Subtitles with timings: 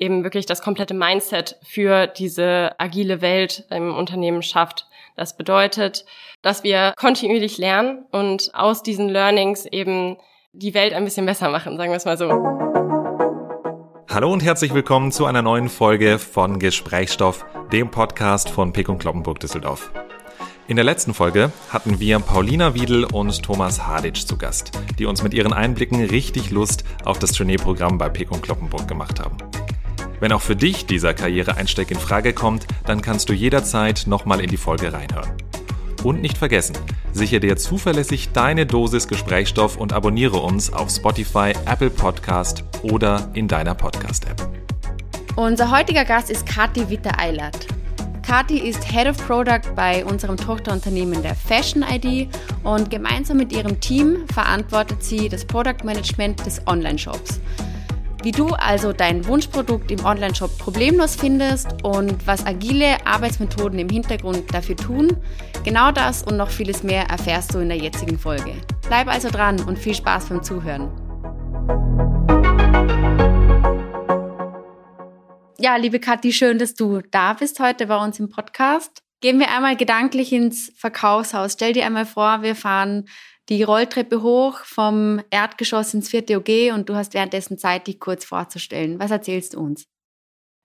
[0.00, 4.86] eben wirklich das komplette Mindset für diese agile Welt im Unternehmen schafft.
[5.16, 6.04] Das bedeutet,
[6.42, 10.16] dass wir kontinuierlich lernen und aus diesen Learnings eben
[10.52, 12.28] die Welt ein bisschen besser machen, sagen wir es mal so.
[14.08, 18.98] Hallo und herzlich willkommen zu einer neuen Folge von Gesprächsstoff, dem Podcast von Pick und
[18.98, 19.92] Kloppenburg Düsseldorf.
[20.66, 25.22] In der letzten Folge hatten wir Paulina Wiedel und Thomas Haditsch zu Gast, die uns
[25.22, 29.36] mit ihren Einblicken richtig Lust auf das Trainee-Programm bei Pick und Kloppenburg gemacht haben.
[30.20, 34.50] Wenn auch für dich dieser Karriereeinstieg in Frage kommt, dann kannst du jederzeit nochmal in
[34.50, 35.30] die Folge reinhören.
[36.02, 36.76] Und nicht vergessen,
[37.12, 43.48] sichere dir zuverlässig deine Dosis Gesprächsstoff und abonniere uns auf Spotify, Apple Podcast oder in
[43.48, 44.48] deiner Podcast-App.
[45.36, 47.66] Unser heutiger Gast ist Kathi Witter-Eilert.
[48.26, 52.28] Kathi ist Head of Product bei unserem Tochterunternehmen der Fashion ID
[52.62, 57.40] und gemeinsam mit ihrem Team verantwortet sie das Product Management des Online-Shops.
[58.24, 64.52] Wie du also dein Wunschprodukt im Onlineshop problemlos findest und was agile Arbeitsmethoden im Hintergrund
[64.52, 65.16] dafür tun,
[65.64, 68.54] genau das und noch vieles mehr erfährst du in der jetzigen Folge.
[68.88, 70.90] Bleib also dran und viel Spaß beim Zuhören.
[75.60, 79.02] Ja, liebe Kathi, schön, dass du da bist heute bei uns im Podcast.
[79.20, 81.52] Gehen wir einmal gedanklich ins Verkaufshaus.
[81.52, 83.08] Stell dir einmal vor, wir fahren
[83.48, 88.24] die Rolltreppe hoch vom Erdgeschoss ins vierte OG und du hast währenddessen Zeit, dich kurz
[88.24, 88.98] vorzustellen.
[88.98, 89.86] Was erzählst du uns?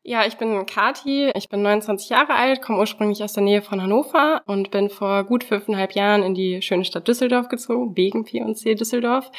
[0.05, 3.81] Ja, ich bin Kati, ich bin 29 Jahre alt, komme ursprünglich aus der Nähe von
[3.81, 8.75] Hannover und bin vor gut fünfeinhalb Jahren in die schöne Stadt Düsseldorf gezogen, wegen P&C
[8.75, 9.31] Düsseldorf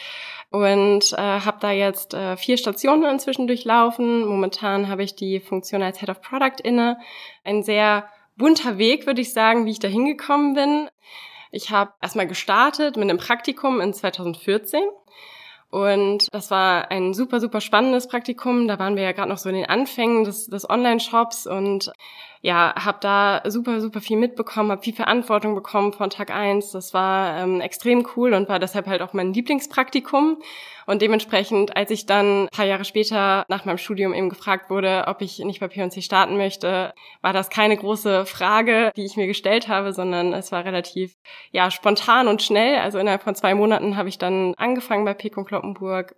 [0.48, 4.26] und äh, habe da jetzt äh, vier Stationen inzwischen durchlaufen.
[4.26, 6.96] Momentan habe ich die Funktion als Head of Product inne.
[7.44, 10.88] Ein sehr bunter Weg, würde ich sagen, wie ich da hingekommen bin.
[11.56, 14.82] Ich habe erstmal gestartet mit einem Praktikum in 2014.
[15.74, 18.68] Und das war ein super, super spannendes Praktikum.
[18.68, 21.90] Da waren wir ja gerade noch so in den Anfängen des, des Online-Shops und
[22.42, 26.72] ja, habe da super, super viel mitbekommen, habe viel Verantwortung bekommen von Tag eins.
[26.72, 30.36] Das war ähm, extrem cool und war deshalb halt auch mein Lieblingspraktikum.
[30.86, 35.04] Und dementsprechend, als ich dann ein paar Jahre später nach meinem Studium eben gefragt wurde,
[35.06, 36.92] ob ich nicht bei P&C starten möchte,
[37.22, 41.14] war das keine große Frage, die ich mir gestellt habe, sondern es war relativ
[41.50, 42.76] ja spontan und schnell.
[42.76, 46.16] Also innerhalb von zwei Monaten habe ich dann angefangen bei Pico Kloppenburg,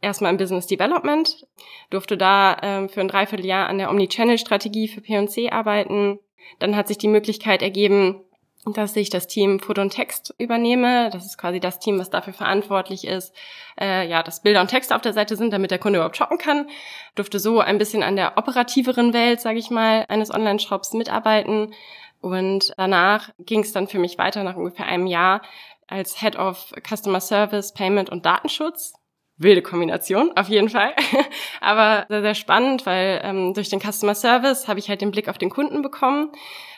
[0.00, 1.46] erstmal im Business Development,
[1.90, 6.18] durfte da ähm, für ein Dreivierteljahr an der Omnichannel-Strategie für P&C arbeiten.
[6.58, 8.20] Dann hat sich die Möglichkeit ergeben,
[8.64, 11.10] dass ich das Team Foto und Text übernehme.
[11.10, 13.34] Das ist quasi das Team, was dafür verantwortlich ist,
[13.80, 16.38] äh, ja, dass Bilder und Texte auf der Seite sind, damit der Kunde überhaupt shoppen
[16.38, 16.68] kann.
[17.14, 21.72] Durfte so ein bisschen an der operativeren Welt, sage ich mal, eines Online-Shops mitarbeiten.
[22.20, 25.40] Und danach ging es dann für mich weiter nach ungefähr einem Jahr
[25.88, 28.92] als Head of Customer Service, Payment und Datenschutz
[29.38, 30.94] wilde Kombination, auf jeden Fall.
[31.60, 35.28] Aber sehr, sehr spannend, weil ähm, durch den Customer Service habe ich halt den Blick
[35.28, 36.32] auf den Kunden bekommen,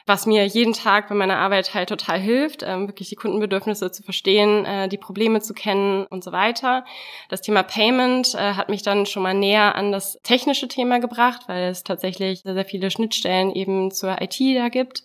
[0.07, 4.03] was mir jeden Tag bei meiner Arbeit halt total hilft, ähm, wirklich die Kundenbedürfnisse zu
[4.03, 6.85] verstehen, äh, die Probleme zu kennen und so weiter.
[7.29, 11.43] Das Thema Payment äh, hat mich dann schon mal näher an das technische Thema gebracht,
[11.47, 15.03] weil es tatsächlich sehr, sehr viele Schnittstellen eben zur IT da gibt,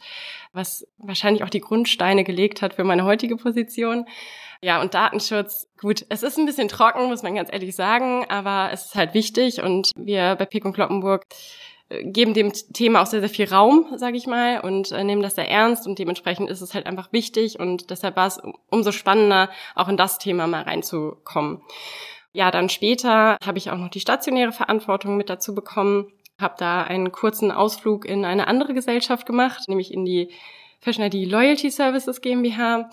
[0.56, 4.06] was wahrscheinlich auch die Grundsteine gelegt hat für meine heutige Position.
[4.62, 8.72] Ja, und Datenschutz, gut, es ist ein bisschen trocken, muss man ganz ehrlich sagen, aber
[8.72, 11.26] es ist halt wichtig und wir bei Pick und Kloppenburg
[11.90, 15.22] äh, geben dem Thema auch sehr, sehr viel Raum, sage ich mal, und äh, nehmen
[15.22, 18.92] das sehr ernst und dementsprechend ist es halt einfach wichtig und deshalb war es umso
[18.92, 21.62] spannender, auch in das Thema mal reinzukommen.
[22.34, 26.84] Ja, dann später habe ich auch noch die stationäre Verantwortung mit dazu bekommen, habe da
[26.84, 30.30] einen kurzen Ausflug in eine andere Gesellschaft gemacht, nämlich in die
[30.80, 32.90] Fashion ID Loyalty Services GmbH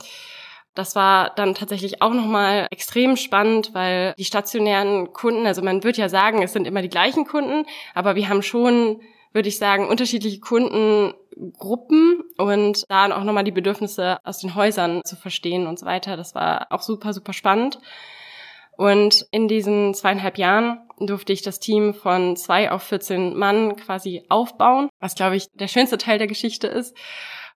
[0.75, 5.98] das war dann tatsächlich auch nochmal extrem spannend, weil die stationären Kunden, also man wird
[5.98, 9.00] ja sagen, es sind immer die gleichen Kunden, aber wir haben schon,
[9.32, 15.16] würde ich sagen, unterschiedliche Kundengruppen und da auch nochmal die Bedürfnisse aus den Häusern zu
[15.16, 16.16] verstehen und so weiter.
[16.16, 17.78] Das war auch super, super spannend.
[18.77, 24.25] Und in diesen zweieinhalb Jahren durfte ich das Team von zwei auf 14 Mann quasi
[24.28, 26.96] aufbauen, was, glaube ich, der schönste Teil der Geschichte ist.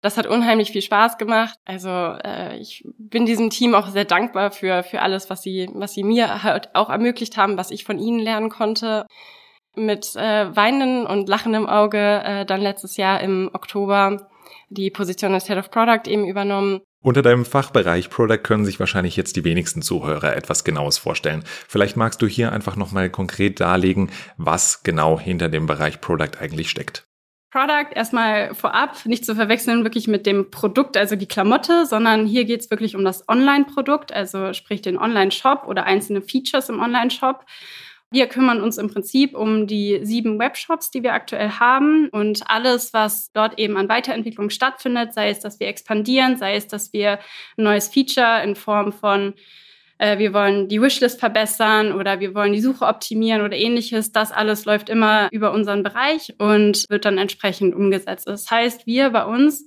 [0.03, 1.59] Das hat unheimlich viel Spaß gemacht.
[1.65, 5.95] Also äh, ich bin diesem Team auch sehr dankbar für, für alles, was sie, was
[5.95, 9.07] sie mir halt auch ermöglicht haben, was ich von ihnen lernen konnte.
[9.75, 14.29] Mit äh, weinenden und lachendem Auge äh, dann letztes Jahr im Oktober
[14.69, 16.81] die Position als Head of Product eben übernommen.
[17.07, 21.45] Unter deinem Fachbereich Product können sich wahrscheinlich jetzt die wenigsten Zuhörer etwas Genaues vorstellen.
[21.47, 26.69] Vielleicht magst du hier einfach nochmal konkret darlegen, was genau hinter dem Bereich Product eigentlich
[26.69, 27.07] steckt.
[27.53, 32.45] Product erstmal vorab, nicht zu verwechseln wirklich mit dem Produkt, also die Klamotte, sondern hier
[32.45, 37.45] geht es wirklich um das Online-Produkt, also sprich den Online-Shop oder einzelne Features im Online-Shop.
[38.11, 42.93] Wir kümmern uns im Prinzip um die sieben Webshops, die wir aktuell haben und alles,
[42.93, 47.19] was dort eben an Weiterentwicklung stattfindet, sei es, dass wir expandieren, sei es, dass wir
[47.57, 49.35] ein neues Feature in Form von
[49.99, 54.13] äh, wir wollen die Wishlist verbessern oder wir wollen die Suche optimieren oder ähnliches.
[54.13, 58.27] Das alles läuft immer über unseren Bereich und wird dann entsprechend umgesetzt.
[58.27, 59.67] Das heißt, wir bei uns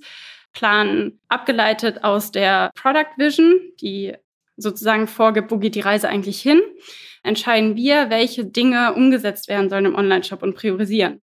[0.52, 4.14] planen abgeleitet aus der Product Vision, die
[4.62, 6.60] sozusagen vorgibt, wo geht die Reise eigentlich hin,
[7.22, 11.20] entscheiden wir, welche Dinge umgesetzt werden sollen im Online-Shop und priorisieren.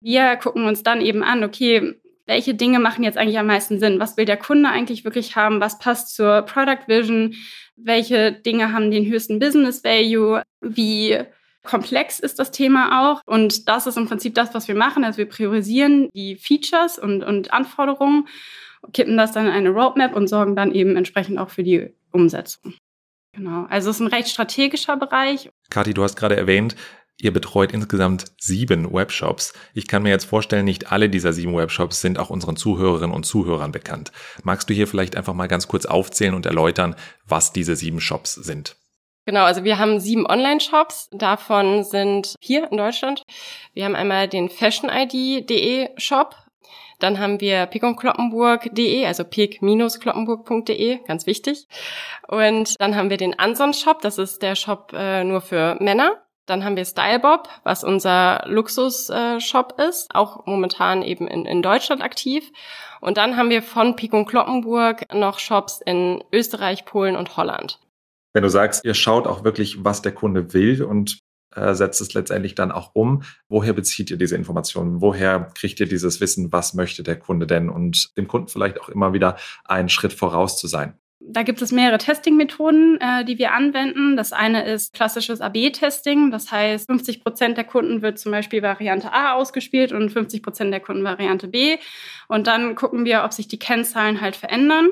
[0.00, 1.94] Wir gucken uns dann eben an, okay,
[2.26, 4.00] welche Dinge machen jetzt eigentlich am meisten Sinn?
[4.00, 5.60] Was will der Kunde eigentlich wirklich haben?
[5.60, 7.34] Was passt zur Product Vision?
[7.76, 10.42] Welche Dinge haben den höchsten Business Value?
[10.60, 11.18] Wie
[11.62, 13.20] komplex ist das Thema auch?
[13.26, 15.04] Und das ist im Prinzip das, was wir machen.
[15.04, 18.26] Also wir priorisieren die Features und, und Anforderungen,
[18.92, 22.74] kippen das dann in eine Roadmap und sorgen dann eben entsprechend auch für die Umsetzung.
[23.32, 23.66] Genau.
[23.68, 25.50] Also es ist ein recht strategischer Bereich.
[25.68, 26.76] Kathi, du hast gerade erwähnt,
[27.16, 29.52] Ihr betreut insgesamt sieben Webshops.
[29.72, 33.24] Ich kann mir jetzt vorstellen, nicht alle dieser sieben Webshops sind auch unseren Zuhörerinnen und
[33.24, 34.10] Zuhörern bekannt.
[34.42, 38.34] Magst du hier vielleicht einfach mal ganz kurz aufzählen und erläutern, was diese sieben Shops
[38.34, 38.76] sind?
[39.26, 41.08] Genau, also wir haben sieben Online-Shops.
[41.12, 43.22] Davon sind vier in Deutschland.
[43.72, 46.34] Wir haben einmal den fashionid.de Shop.
[46.98, 51.66] Dann haben wir pickundkloppenburg.de, also pick-kloppenburg.de, ganz wichtig.
[52.28, 56.20] Und dann haben wir den Anson Shop, das ist der Shop äh, nur für Männer.
[56.46, 62.52] Dann haben wir Stylebob, was unser Luxus-Shop ist, auch momentan eben in, in Deutschland aktiv.
[63.00, 67.78] Und dann haben wir von Pico Kloppenburg noch Shops in Österreich, Polen und Holland.
[68.34, 71.18] Wenn du sagst, ihr schaut auch wirklich, was der Kunde will und
[71.54, 75.00] äh, setzt es letztendlich dann auch um, woher bezieht ihr diese Informationen?
[75.00, 77.68] Woher kriegt ihr dieses Wissen, was möchte der Kunde denn?
[77.68, 80.94] Und dem Kunden vielleicht auch immer wieder einen Schritt voraus zu sein.
[81.26, 84.16] Da gibt es mehrere Testing-Methoden, äh, die wir anwenden.
[84.16, 86.30] Das eine ist klassisches AB-Testing.
[86.30, 90.72] Das heißt, 50 Prozent der Kunden wird zum Beispiel Variante A ausgespielt und 50 Prozent
[90.72, 91.78] der Kunden Variante B.
[92.28, 94.88] Und dann gucken wir, ob sich die Kennzahlen halt verändern.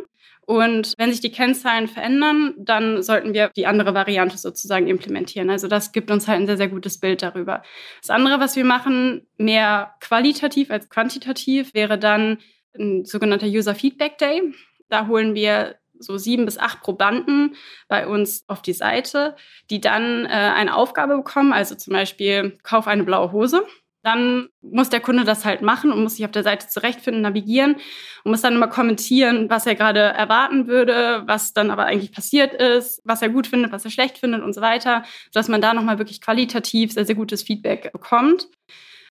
[0.52, 5.48] Und wenn sich die Kennzahlen verändern, dann sollten wir die andere Variante sozusagen implementieren.
[5.48, 7.62] Also das gibt uns halt ein sehr, sehr gutes Bild darüber.
[8.02, 12.36] Das andere, was wir machen, mehr qualitativ als quantitativ, wäre dann
[12.78, 14.42] ein sogenannter User Feedback Day.
[14.90, 17.56] Da holen wir so sieben bis acht Probanden
[17.88, 19.36] bei uns auf die Seite,
[19.70, 23.64] die dann äh, eine Aufgabe bekommen, also zum Beispiel kauf eine blaue Hose.
[24.02, 27.76] Dann muss der Kunde das halt machen und muss sich auf der Seite zurechtfinden, navigieren
[28.24, 32.52] und muss dann immer kommentieren, was er gerade erwarten würde, was dann aber eigentlich passiert
[32.54, 35.74] ist, was er gut findet, was er schlecht findet und so weiter, sodass man da
[35.74, 38.48] nochmal wirklich qualitativ sehr, sehr gutes Feedback bekommt.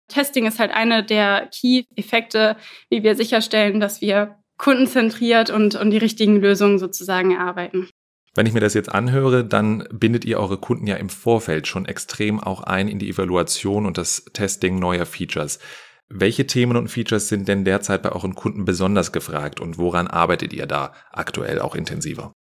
[0.07, 2.57] Testing ist halt eine der Key-Effekte,
[2.89, 7.89] wie wir sicherstellen, dass wir kundenzentriert und, und die richtigen Lösungen sozusagen erarbeiten.
[8.33, 11.85] Wenn ich mir das jetzt anhöre, dann bindet ihr eure Kunden ja im Vorfeld schon
[11.85, 15.59] extrem auch ein in die Evaluation und das Testing neuer Features.
[16.07, 20.53] Welche Themen und Features sind denn derzeit bei euren Kunden besonders gefragt und woran arbeitet
[20.53, 22.31] ihr da aktuell auch intensiver?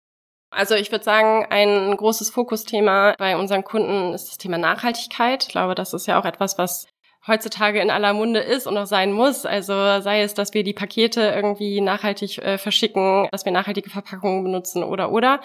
[0.53, 5.45] Also ich würde sagen, ein großes Fokusthema bei unseren Kunden ist das Thema Nachhaltigkeit.
[5.45, 6.87] Ich glaube, das ist ja auch etwas, was
[7.27, 9.45] heutzutage in aller Munde ist und auch sein muss.
[9.45, 14.43] Also sei es, dass wir die Pakete irgendwie nachhaltig äh, verschicken, dass wir nachhaltige Verpackungen
[14.43, 15.41] benutzen oder oder.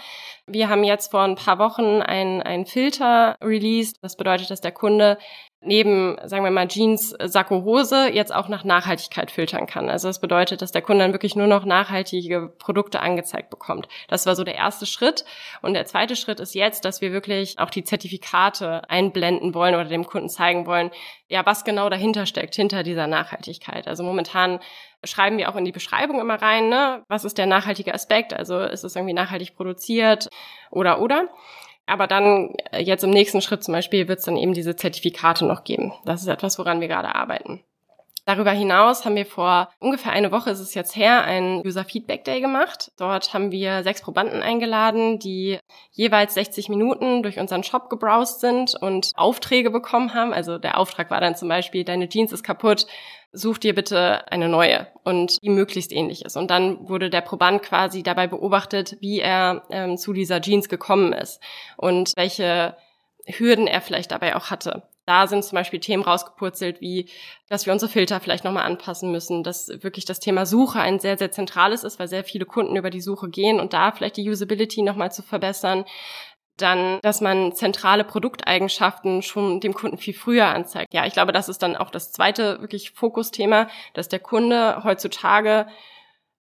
[0.47, 3.97] Wir haben jetzt vor ein paar Wochen ein, Filter released.
[4.01, 5.17] Das bedeutet, dass der Kunde
[5.65, 9.89] neben, sagen wir mal, Jeans, äh, Sakko, Hose jetzt auch nach Nachhaltigkeit filtern kann.
[9.89, 13.87] Also das bedeutet, dass der Kunde dann wirklich nur noch nachhaltige Produkte angezeigt bekommt.
[14.07, 15.25] Das war so der erste Schritt.
[15.61, 19.85] Und der zweite Schritt ist jetzt, dass wir wirklich auch die Zertifikate einblenden wollen oder
[19.85, 20.91] dem Kunden zeigen wollen,
[21.27, 23.87] ja, was genau dahinter steckt, hinter dieser Nachhaltigkeit.
[23.87, 24.59] Also momentan
[25.03, 28.33] schreiben wir auch in die Beschreibung immer rein, ne, was ist der nachhaltige Aspekt?
[28.33, 30.29] Also ist es irgendwie nachhaltig produziert
[30.71, 31.29] oder oder?
[31.85, 35.45] Aber dann äh, jetzt im nächsten Schritt zum Beispiel wird es dann eben diese Zertifikate
[35.45, 35.93] noch geben.
[36.05, 37.63] Das ist etwas, woran wir gerade arbeiten.
[38.25, 42.23] Darüber hinaus haben wir vor ungefähr eine Woche ist es jetzt her einen User Feedback
[42.23, 42.91] Day gemacht.
[42.97, 45.59] Dort haben wir sechs Probanden eingeladen, die
[45.91, 50.33] jeweils 60 Minuten durch unseren Shop gebrowst sind und Aufträge bekommen haben.
[50.33, 52.87] Also der Auftrag war dann zum Beispiel, deine Jeans ist kaputt,
[53.31, 56.35] such dir bitte eine neue und die möglichst ähnlich ist.
[56.35, 61.13] Und dann wurde der Proband quasi dabei beobachtet, wie er ähm, zu dieser Jeans gekommen
[61.13, 61.39] ist
[61.77, 62.75] und welche
[63.27, 64.81] Hürden er vielleicht dabei auch hatte.
[65.05, 67.09] Da sind zum Beispiel Themen rausgepurzelt, wie,
[67.47, 71.17] dass wir unsere Filter vielleicht nochmal anpassen müssen, dass wirklich das Thema Suche ein sehr,
[71.17, 74.29] sehr zentrales ist, weil sehr viele Kunden über die Suche gehen und da vielleicht die
[74.29, 75.85] Usability nochmal zu verbessern.
[76.57, 80.93] Dann, dass man zentrale Produkteigenschaften schon dem Kunden viel früher anzeigt.
[80.93, 85.67] Ja, ich glaube, das ist dann auch das zweite wirklich Fokusthema, dass der Kunde heutzutage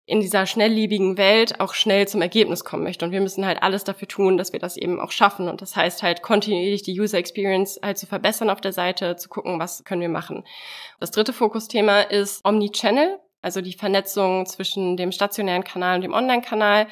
[0.07, 3.05] in dieser schnelllebigen Welt auch schnell zum Ergebnis kommen möchte.
[3.05, 5.49] Und wir müssen halt alles dafür tun, dass wir das eben auch schaffen.
[5.49, 9.29] Und das heißt halt kontinuierlich die User Experience halt zu verbessern auf der Seite, zu
[9.29, 10.43] gucken, was können wir machen.
[10.99, 16.87] Das dritte Fokusthema ist Omnichannel, also die Vernetzung zwischen dem stationären Kanal und dem Online-Kanal.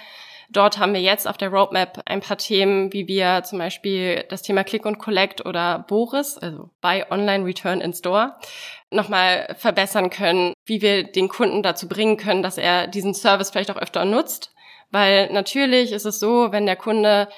[0.53, 4.43] Dort haben wir jetzt auf der Roadmap ein paar Themen, wie wir zum Beispiel das
[4.43, 8.35] Thema Click und Collect oder Boris, also Buy Online Return in Store,
[8.91, 13.71] nochmal verbessern können, wie wir den Kunden dazu bringen können, dass er diesen Service vielleicht
[13.71, 14.53] auch öfter nutzt.
[14.91, 17.29] Weil natürlich ist es so, wenn der Kunde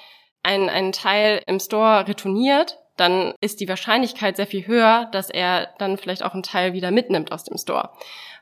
[0.43, 5.69] einen, einen Teil im Store retourniert, dann ist die Wahrscheinlichkeit sehr viel höher, dass er
[5.77, 7.91] dann vielleicht auch einen Teil wieder mitnimmt aus dem Store.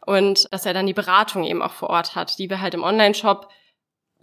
[0.03, 2.83] Und dass er dann die Beratung eben auch vor Ort hat, die wir halt im
[2.83, 3.49] Online-Shop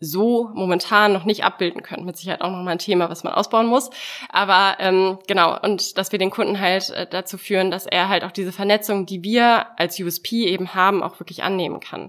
[0.00, 2.04] so momentan noch nicht abbilden können.
[2.04, 3.90] Mit Sicherheit auch nochmal ein Thema, was man ausbauen muss.
[4.28, 8.24] Aber ähm, genau, und dass wir den Kunden halt äh, dazu führen, dass er halt
[8.24, 12.08] auch diese Vernetzung, die wir als USP eben haben, auch wirklich annehmen kann.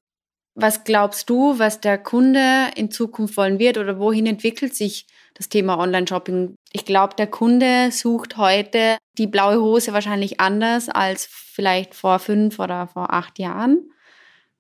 [0.56, 5.48] Was glaubst du, was der Kunde in Zukunft wollen wird oder wohin entwickelt sich das
[5.48, 6.56] Thema Online-Shopping?
[6.74, 12.60] Ich glaube, der Kunde sucht heute die blaue Hose wahrscheinlich anders als vielleicht vor fünf
[12.60, 13.92] oder vor acht Jahren.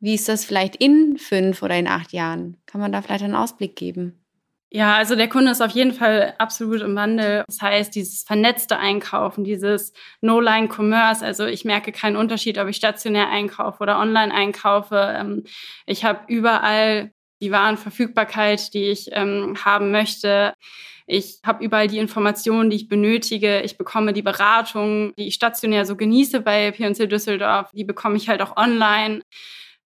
[0.01, 2.58] Wie ist das vielleicht in fünf oder in acht Jahren?
[2.65, 4.17] Kann man da vielleicht einen Ausblick geben?
[4.74, 7.43] Ja, also der Kunde ist auf jeden Fall absolut im Wandel.
[7.46, 11.24] Das heißt, dieses vernetzte Einkaufen, dieses No-Line-Commerce.
[11.24, 15.13] Also ich merke keinen Unterschied, ob ich stationär einkaufe oder online einkaufe.
[15.20, 15.43] Ähm,
[15.86, 20.53] ich habe überall die Warenverfügbarkeit, die ich ähm, haben möchte.
[21.05, 23.62] Ich habe überall die Informationen, die ich benötige.
[23.62, 27.72] Ich bekomme die Beratung, die ich stationär so genieße bei P&C Düsseldorf.
[27.74, 29.22] Die bekomme ich halt auch online.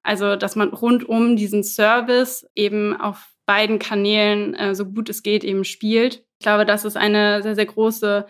[0.03, 5.23] Also, dass man rund um diesen Service eben auf beiden Kanälen äh, so gut es
[5.23, 6.23] geht eben spielt.
[6.39, 8.27] Ich glaube, das ist eine sehr, sehr große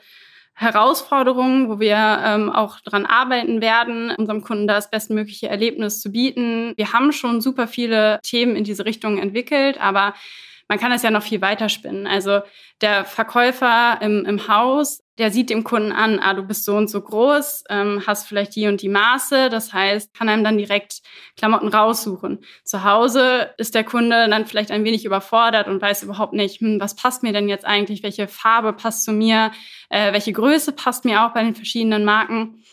[0.55, 6.73] Herausforderung, wo wir ähm, auch dran arbeiten werden, unserem Kunden das bestmögliche Erlebnis zu bieten.
[6.77, 10.13] Wir haben schon super viele Themen in diese Richtung entwickelt, aber
[10.67, 12.05] man kann es ja noch viel weiter spinnen.
[12.05, 12.41] Also
[12.81, 16.89] der Verkäufer im, im Haus, der sieht dem Kunden an, ah, du bist so und
[16.89, 19.49] so groß, ähm, hast vielleicht die und die Maße.
[19.49, 21.01] Das heißt, kann einem dann direkt
[21.37, 22.43] Klamotten raussuchen.
[22.63, 26.79] Zu Hause ist der Kunde dann vielleicht ein wenig überfordert und weiß überhaupt nicht, hm,
[26.79, 29.51] was passt mir denn jetzt eigentlich, welche Farbe passt zu mir,
[29.89, 32.63] äh, welche Größe passt mir auch bei den verschiedenen Marken.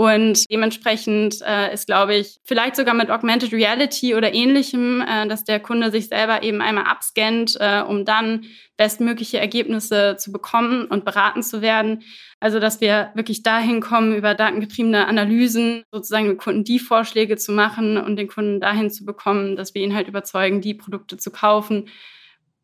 [0.00, 5.44] Und dementsprechend äh, ist, glaube ich, vielleicht sogar mit Augmented Reality oder ähnlichem, äh, dass
[5.44, 8.46] der Kunde sich selber eben einmal abscannt, äh, um dann
[8.78, 12.02] bestmögliche Ergebnisse zu bekommen und beraten zu werden.
[12.40, 17.52] Also, dass wir wirklich dahin kommen, über datengetriebene Analysen sozusagen den Kunden die Vorschläge zu
[17.52, 21.30] machen und den Kunden dahin zu bekommen, dass wir ihn halt überzeugen, die Produkte zu
[21.30, 21.90] kaufen,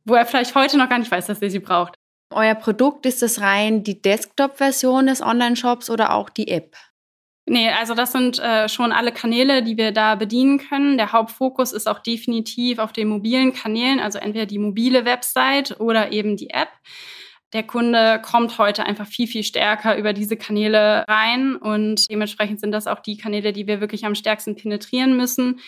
[0.07, 1.97] wo er vielleicht heute noch gar nicht weiß, dass er sie braucht.
[2.31, 6.75] Euer Produkt ist das rein die Desktop-Version des Online-Shops oder auch die App?
[7.49, 10.97] Nee, also das sind äh, schon alle Kanäle, die wir da bedienen können.
[10.97, 16.11] Der Hauptfokus ist auch definitiv auf den mobilen Kanälen, also entweder die mobile Website oder
[16.11, 16.71] eben die App.
[17.53, 22.73] Der Kunde kommt heute einfach viel, viel stärker über diese Kanäle rein und dementsprechend sind
[22.73, 25.61] das auch die Kanäle, die wir wirklich am stärksten penetrieren müssen.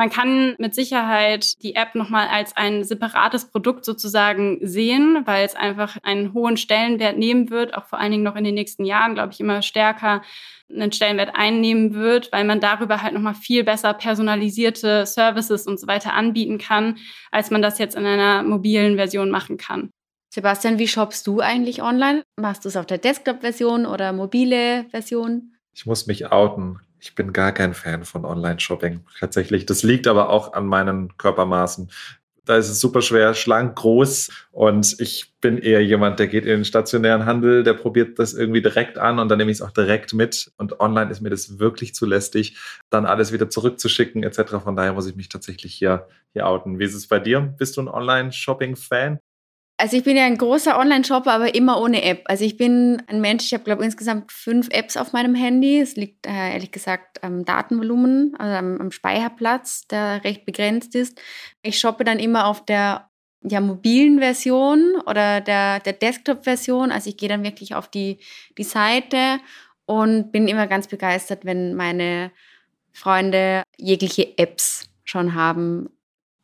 [0.00, 5.54] Man kann mit Sicherheit die App nochmal als ein separates Produkt sozusagen sehen, weil es
[5.54, 9.12] einfach einen hohen Stellenwert nehmen wird, auch vor allen Dingen noch in den nächsten Jahren,
[9.12, 10.22] glaube ich, immer stärker
[10.70, 15.86] einen Stellenwert einnehmen wird, weil man darüber halt nochmal viel besser personalisierte Services und so
[15.86, 16.96] weiter anbieten kann,
[17.30, 19.90] als man das jetzt in einer mobilen Version machen kann.
[20.32, 22.22] Sebastian, wie shoppst du eigentlich online?
[22.40, 25.56] Machst du es auf der Desktop-Version oder mobile Version?
[25.74, 26.80] Ich muss mich outen.
[27.00, 29.00] Ich bin gar kein Fan von Online-Shopping.
[29.18, 29.64] Tatsächlich.
[29.64, 31.90] Das liegt aber auch an meinen Körpermaßen.
[32.44, 34.30] Da ist es super schwer, schlank, groß.
[34.50, 38.60] Und ich bin eher jemand, der geht in den stationären Handel, der probiert das irgendwie
[38.60, 40.52] direkt an und dann nehme ich es auch direkt mit.
[40.58, 42.56] Und online ist mir das wirklich zu lästig,
[42.90, 44.56] dann alles wieder zurückzuschicken etc.
[44.62, 46.78] Von daher muss ich mich tatsächlich hier, hier outen.
[46.78, 47.40] Wie ist es bei dir?
[47.40, 49.20] Bist du ein Online-Shopping-Fan?
[49.80, 52.24] Also ich bin ja ein großer Online-Shopper, aber immer ohne App.
[52.26, 55.80] Also ich bin ein Mensch, ich habe glaube insgesamt fünf Apps auf meinem Handy.
[55.80, 61.18] Es liegt äh, ehrlich gesagt am Datenvolumen, also am, am, Speicherplatz, der recht begrenzt ist.
[61.62, 63.08] Ich shoppe dann immer auf der
[63.42, 66.92] ja, mobilen Version oder der, der Desktop-Version.
[66.92, 68.18] Also ich gehe dann wirklich auf die,
[68.58, 69.40] die Seite
[69.86, 72.32] und bin immer ganz begeistert, wenn meine
[72.92, 75.88] Freunde jegliche Apps schon haben.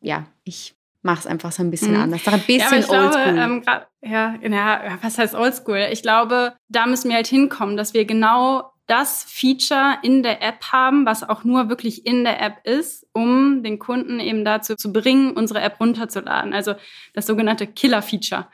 [0.01, 0.76] Ja, ich
[1.07, 2.01] mach es einfach so ein bisschen mhm.
[2.01, 2.27] anders.
[2.27, 3.37] ein bisschen ja, oldschool.
[3.37, 3.63] Ähm,
[4.01, 5.87] ja, ja, was heißt oldschool?
[5.91, 10.65] Ich glaube, da müssen wir halt hinkommen, dass wir genau das Feature in der App
[10.71, 14.91] haben, was auch nur wirklich in der App ist, um den Kunden eben dazu zu
[14.91, 16.53] bringen, unsere App runterzuladen.
[16.53, 16.75] Also
[17.13, 18.47] das sogenannte Killer-Feature.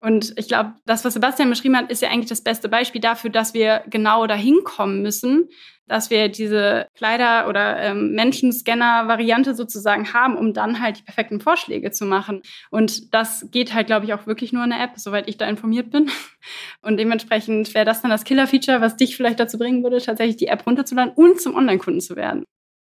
[0.00, 3.30] Und ich glaube, das, was Sebastian beschrieben hat, ist ja eigentlich das beste Beispiel dafür,
[3.30, 5.48] dass wir genau dahin kommen müssen,
[5.90, 11.90] dass wir diese Kleider- oder ähm, Menschenscanner-Variante sozusagen haben, um dann halt die perfekten Vorschläge
[11.90, 12.42] zu machen.
[12.70, 15.48] Und das geht halt, glaube ich, auch wirklich nur in der App, soweit ich da
[15.48, 16.08] informiert bin.
[16.82, 20.46] Und dementsprechend wäre das dann das Killer-Feature, was dich vielleicht dazu bringen würde, tatsächlich die
[20.46, 22.44] App runterzuladen und zum Online-Kunden zu werden.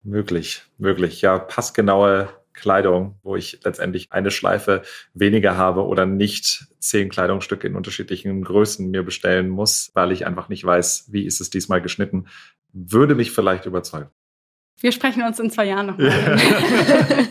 [0.04, 1.22] Möglich, möglich.
[1.22, 2.28] Ja, passgenaue
[2.60, 4.82] Kleidung, wo ich letztendlich eine Schleife
[5.14, 10.50] weniger habe oder nicht zehn Kleidungsstücke in unterschiedlichen Größen mir bestellen muss, weil ich einfach
[10.50, 12.28] nicht weiß, wie ist es diesmal geschnitten,
[12.74, 14.10] würde mich vielleicht überzeugen.
[14.82, 16.38] Wir sprechen uns in zwei Jahren nochmal.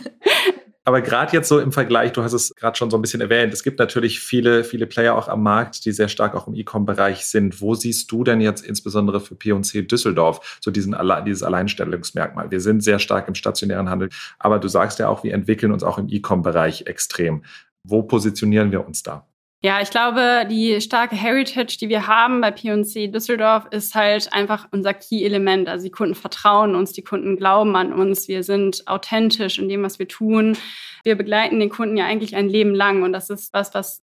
[0.89, 3.53] Aber gerade jetzt so im Vergleich, du hast es gerade schon so ein bisschen erwähnt,
[3.53, 7.27] es gibt natürlich viele, viele Player auch am Markt, die sehr stark auch im E-Com-Bereich
[7.27, 7.61] sind.
[7.61, 12.49] Wo siehst du denn jetzt insbesondere für P&C Düsseldorf so diesen, dieses Alleinstellungsmerkmal?
[12.49, 15.83] Wir sind sehr stark im stationären Handel, aber du sagst ja auch, wir entwickeln uns
[15.83, 17.43] auch im E-Com-Bereich extrem.
[17.83, 19.27] Wo positionieren wir uns da?
[19.61, 24.67] Ja, ich glaube, die starke Heritage, die wir haben bei P&C Düsseldorf, ist halt einfach
[24.71, 25.67] unser Key-Element.
[25.67, 29.83] Also die Kunden vertrauen uns, die Kunden glauben an uns, wir sind authentisch in dem,
[29.83, 30.57] was wir tun.
[31.03, 34.01] Wir begleiten den Kunden ja eigentlich ein Leben lang und das ist was, was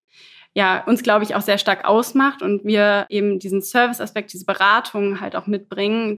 [0.57, 5.21] ja, uns, glaube ich, auch sehr stark ausmacht und wir eben diesen Service-Aspekt, diese Beratung
[5.21, 6.17] halt auch mitbringen.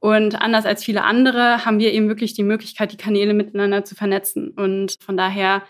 [0.00, 3.94] Und anders als viele andere haben wir eben wirklich die Möglichkeit, die Kanäle miteinander zu
[3.94, 4.50] vernetzen.
[4.50, 5.62] Und von daher,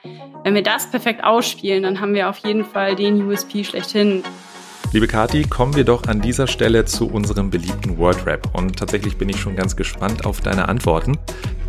[0.44, 4.22] wenn wir das perfekt ausspielen, dann haben wir auf jeden Fall den USP schlechthin.
[4.92, 8.54] Liebe Kati, kommen wir doch an dieser Stelle zu unserem beliebten Wordrap.
[8.54, 11.18] Und tatsächlich bin ich schon ganz gespannt auf deine Antworten.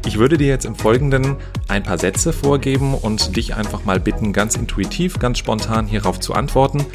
[0.06, 1.36] Ich würde dir jetzt im Folgenden
[1.68, 6.34] ein paar Sätze vorgeben und dich einfach mal bitten, ganz intuitiv, ganz spontan hierauf zu
[6.34, 6.86] antworten.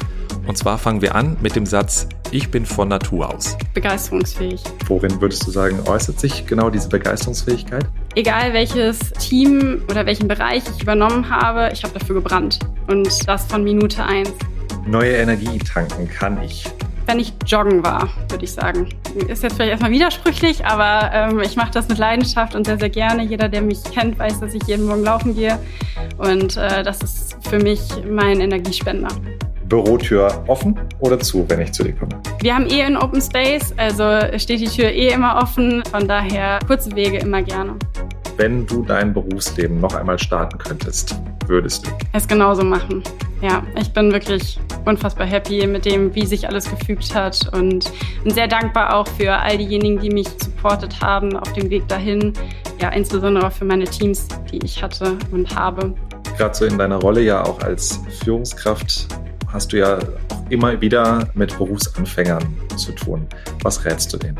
[0.47, 3.57] Und zwar fangen wir an mit dem Satz, ich bin von Natur aus.
[3.73, 4.61] Begeisterungsfähig.
[4.87, 7.85] Worin würdest du sagen, äußert sich genau diese Begeisterungsfähigkeit?
[8.15, 12.59] Egal welches Team oder welchen Bereich ich übernommen habe, ich habe dafür gebrannt.
[12.87, 14.31] Und das von Minute eins.
[14.85, 16.65] Neue Energie tanken kann ich.
[17.05, 18.89] Wenn ich joggen war, würde ich sagen.
[19.27, 22.89] Ist jetzt vielleicht erstmal widersprüchlich, aber ähm, ich mache das mit Leidenschaft und sehr, sehr
[22.89, 23.23] gerne.
[23.23, 25.59] Jeder, der mich kennt, weiß, dass ich jeden Morgen laufen gehe.
[26.17, 29.09] Und äh, das ist für mich mein Energiespender.
[29.69, 32.19] Bürotür offen oder zu, wenn ich zu dir komme?
[32.41, 34.03] Wir haben eh ein Open Space, also
[34.37, 35.83] steht die Tür eh immer offen.
[35.91, 37.75] Von daher kurze Wege immer gerne.
[38.37, 41.15] Wenn du dein Berufsleben noch einmal starten könntest,
[41.47, 41.91] würdest du?
[42.11, 43.01] Es genauso machen.
[43.41, 47.91] Ja, ich bin wirklich unfassbar happy mit dem, wie sich alles gefügt hat und
[48.23, 52.33] bin sehr dankbar auch für all diejenigen, die mich supportet haben auf dem Weg dahin.
[52.81, 55.93] Ja, insbesondere auch für meine Teams, die ich hatte und habe.
[56.37, 59.07] Gerade so in deiner Rolle ja auch als Führungskraft
[59.53, 59.97] hast du ja
[60.49, 62.43] immer wieder mit Berufsanfängern
[62.75, 63.25] zu tun.
[63.63, 64.37] Was rätst du denen?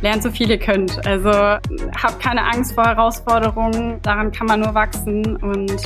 [0.00, 1.04] Lernt so viel ihr könnt.
[1.06, 4.00] Also habt keine Angst vor Herausforderungen.
[4.02, 5.76] Daran kann man nur wachsen und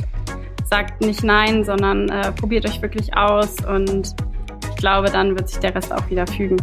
[0.73, 4.15] sagt nicht nein, sondern äh, probiert euch wirklich aus und
[4.71, 6.57] ich glaube, dann wird sich der Rest auch wieder fügen.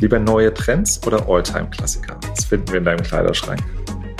[0.00, 2.16] Lieber neue Trends oder Alltime-Klassiker?
[2.30, 3.60] Was finden wir in deinem Kleiderschrank?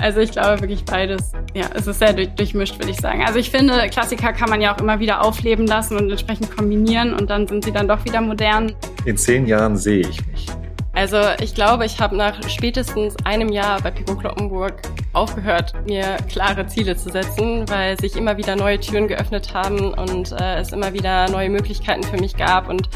[0.03, 1.33] Also ich glaube wirklich beides.
[1.55, 3.23] Ja, es ist sehr durch, durchmischt, würde ich sagen.
[3.25, 7.15] Also ich finde, Klassiker kann man ja auch immer wieder aufleben lassen und entsprechend kombinieren
[7.15, 8.73] und dann sind sie dann doch wieder modern.
[9.05, 10.47] In zehn Jahren sehe ich mich.
[10.93, 16.67] Also ich glaube, ich habe nach spätestens einem Jahr bei Pico Kloppenburg aufgehört, mir klare
[16.67, 20.93] Ziele zu setzen, weil sich immer wieder neue Türen geöffnet haben und äh, es immer
[20.95, 22.69] wieder neue Möglichkeiten für mich gab.
[22.69, 22.89] Und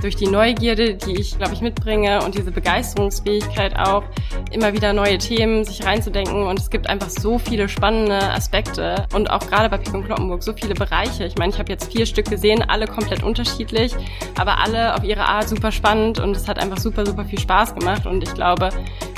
[0.00, 4.02] durch die Neugierde, die ich, glaube ich, mitbringe und diese Begeisterungsfähigkeit auch,
[4.50, 6.44] immer wieder neue Themen sich reinzudenken.
[6.44, 10.52] Und es gibt einfach so viele spannende Aspekte und auch gerade bei Pico Kloppenburg so
[10.52, 11.24] viele Bereiche.
[11.24, 13.94] Ich meine, ich habe jetzt vier Stück gesehen, alle komplett unterschiedlich,
[14.38, 17.74] aber alle auf ihre Art super spannend und es hat einfach super, super viel Spaß
[17.74, 18.06] gemacht.
[18.06, 18.70] Und ich glaube,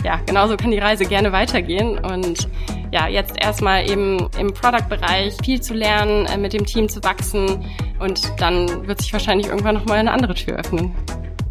[0.05, 1.99] ja, genauso kann die Reise gerne weitergehen.
[1.99, 2.49] Und
[2.93, 7.65] ja, jetzt erstmal eben im Product-Bereich viel zu lernen, äh, mit dem Team zu wachsen
[7.99, 10.95] und dann wird sich wahrscheinlich irgendwann nochmal eine andere Tür öffnen.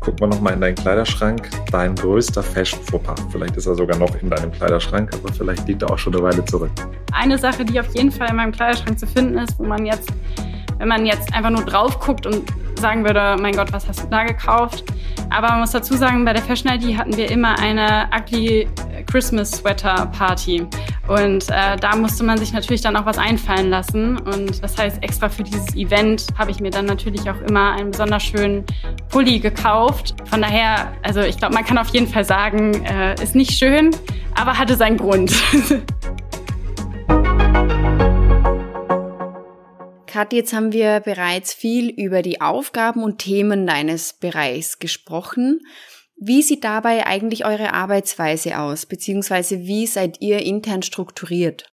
[0.02, 1.48] Guck mal nochmal in deinen Kleiderschrank.
[1.72, 3.22] Dein größter Fashion-Fauxpas.
[3.32, 6.24] Vielleicht ist er sogar noch in deinem Kleiderschrank, aber vielleicht liegt er auch schon eine
[6.24, 6.72] Weile zurück.
[7.14, 10.12] Eine Sache, die auf jeden Fall in meinem Kleiderschrank zu finden ist, wo man jetzt,
[10.82, 14.08] wenn man jetzt einfach nur drauf guckt und sagen würde, mein Gott, was hast du
[14.08, 14.84] da gekauft?
[15.30, 18.68] Aber man muss dazu sagen, bei der Fashion ID hatten wir immer eine ugly
[19.06, 20.66] Christmas Sweater Party.
[21.08, 24.18] Und äh, da musste man sich natürlich dann auch was einfallen lassen.
[24.18, 27.92] Und das heißt, extra für dieses Event habe ich mir dann natürlich auch immer einen
[27.92, 28.66] besonders schönen
[29.10, 30.16] Pulli gekauft.
[30.32, 33.92] Von daher, also ich glaube, man kann auf jeden Fall sagen, äh, ist nicht schön,
[34.34, 35.32] aber hatte seinen Grund.
[40.12, 45.62] Kathi, jetzt haben wir bereits viel über die Aufgaben und Themen deines Bereichs gesprochen.
[46.18, 51.72] Wie sieht dabei eigentlich eure Arbeitsweise aus, beziehungsweise wie seid ihr intern strukturiert?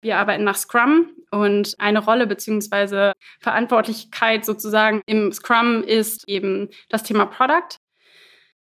[0.00, 7.04] Wir arbeiten nach Scrum und eine Rolle beziehungsweise Verantwortlichkeit sozusagen im Scrum ist eben das
[7.04, 7.78] Thema Product.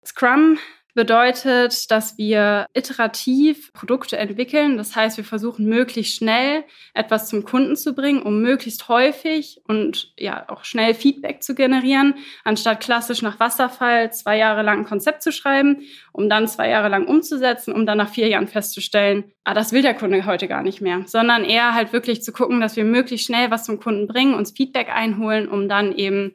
[0.04, 0.58] Scrum
[0.94, 4.78] bedeutet, dass wir iterativ Produkte entwickeln.
[4.78, 10.14] Das heißt, wir versuchen möglichst schnell etwas zum Kunden zu bringen, um möglichst häufig und
[10.18, 15.24] ja auch schnell Feedback zu generieren, anstatt klassisch nach Wasserfall zwei Jahre lang ein Konzept
[15.24, 19.54] zu schreiben, um dann zwei Jahre lang umzusetzen, um dann nach vier Jahren festzustellen, ah,
[19.54, 22.76] das will der Kunde heute gar nicht mehr, sondern eher halt wirklich zu gucken, dass
[22.76, 26.34] wir möglichst schnell was zum Kunden bringen, uns Feedback einholen, um dann eben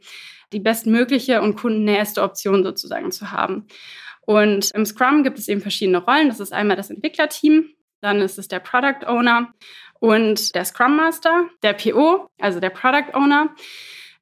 [0.53, 3.67] die bestmögliche und kundennäheste Option sozusagen zu haben.
[4.29, 6.29] Und im Scrum gibt es eben verschiedene Rollen.
[6.29, 7.71] Das ist einmal das Entwicklerteam,
[8.03, 9.55] dann ist es der Product Owner
[10.01, 13.55] und der Scrum Master, der PO, also der Product Owner.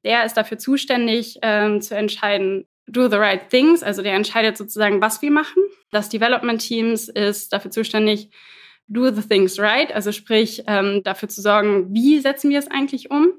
[0.05, 5.01] Der ist dafür zuständig, ähm, zu entscheiden, do the right things, also der entscheidet sozusagen,
[5.01, 5.61] was wir machen.
[5.91, 8.29] Das Development Teams ist dafür zuständig,
[8.87, 13.11] do the things right, also sprich ähm, dafür zu sorgen, wie setzen wir es eigentlich
[13.11, 13.33] um.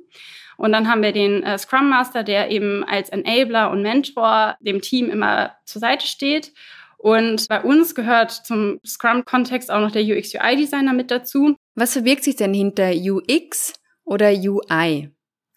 [0.58, 4.82] Und dann haben wir den äh, Scrum Master, der eben als Enabler und Mentor dem
[4.82, 6.52] Team immer zur Seite steht.
[6.96, 11.54] Und bei uns gehört zum Scrum-Kontext auch noch der UX-UI-Designer mit dazu.
[11.76, 15.10] Was verbirgt sich denn hinter UX oder UI?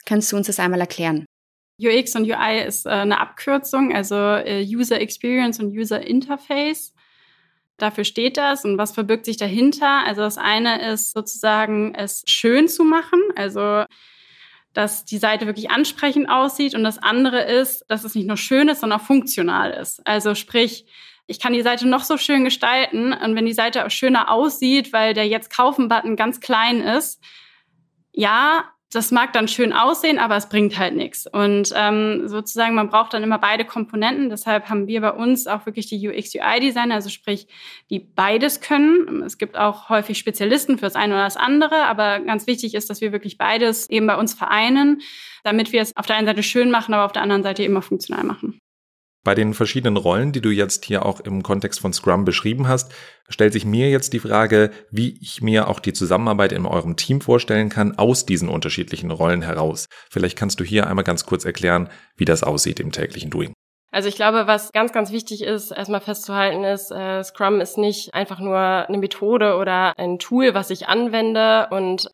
[0.05, 1.25] Kannst du uns das einmal erklären?
[1.79, 6.93] UX und UI ist äh, eine Abkürzung, also äh, User Experience und User Interface.
[7.77, 8.65] Dafür steht das.
[8.65, 10.05] Und was verbirgt sich dahinter?
[10.05, 13.19] Also das eine ist sozusagen, es schön zu machen.
[13.35, 13.85] Also
[14.73, 18.69] dass die Seite wirklich ansprechend aussieht und das andere ist, dass es nicht nur schön
[18.69, 20.05] ist, sondern auch funktional ist.
[20.07, 20.85] Also sprich,
[21.27, 24.93] ich kann die Seite noch so schön gestalten und wenn die Seite auch schöner aussieht,
[24.93, 27.21] weil der Jetzt kaufen-Button ganz klein ist,
[28.13, 31.25] ja, das mag dann schön aussehen, aber es bringt halt nichts.
[31.25, 34.29] Und ähm, sozusagen, man braucht dann immer beide Komponenten.
[34.29, 37.47] Deshalb haben wir bei uns auch wirklich die UX-UI-Designer, also sprich,
[37.89, 39.23] die beides können.
[39.23, 42.89] Es gibt auch häufig Spezialisten für das eine oder das andere, aber ganz wichtig ist,
[42.89, 45.01] dass wir wirklich beides eben bei uns vereinen,
[45.43, 47.81] damit wir es auf der einen Seite schön machen, aber auf der anderen Seite immer
[47.81, 48.60] funktional machen.
[49.23, 52.91] Bei den verschiedenen Rollen, die du jetzt hier auch im Kontext von Scrum beschrieben hast,
[53.29, 57.21] stellt sich mir jetzt die Frage, wie ich mir auch die Zusammenarbeit in eurem Team
[57.21, 59.87] vorstellen kann aus diesen unterschiedlichen Rollen heraus.
[60.09, 63.53] Vielleicht kannst du hier einmal ganz kurz erklären, wie das aussieht im täglichen Doing.
[63.93, 68.13] Also ich glaube, was ganz, ganz wichtig ist, erstmal festzuhalten ist, äh, Scrum ist nicht
[68.13, 72.09] einfach nur eine Methode oder ein Tool, was ich anwende und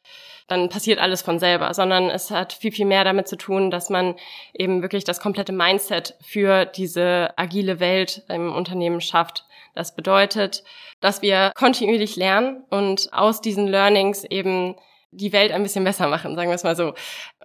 [0.47, 3.89] dann passiert alles von selber, sondern es hat viel, viel mehr damit zu tun, dass
[3.89, 4.15] man
[4.53, 9.45] eben wirklich das komplette Mindset für diese agile Welt im Unternehmen schafft.
[9.75, 10.63] Das bedeutet,
[11.01, 14.75] dass wir kontinuierlich lernen und aus diesen Learnings eben
[15.11, 16.93] die Welt ein bisschen besser machen, sagen wir es mal so.